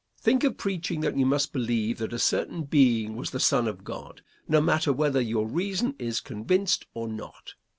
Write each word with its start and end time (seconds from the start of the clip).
Think 0.19 0.43
of 0.43 0.57
preaching 0.57 1.01
that 1.01 1.15
you 1.15 1.27
must 1.27 1.53
believe 1.53 1.99
that 1.99 2.11
a 2.11 2.17
certain 2.17 2.63
being 2.63 3.15
was 3.15 3.29
the 3.29 3.39
son 3.39 3.67
of 3.67 3.83
God, 3.83 4.23
no 4.47 4.59
matter 4.59 4.91
whether 4.91 5.21
your 5.21 5.45
reason 5.45 5.93
is 5.99 6.19
convinced 6.19 6.87
or 6.95 7.07
not. 7.07 7.53